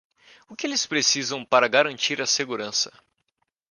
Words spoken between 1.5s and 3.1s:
garantir a segurança?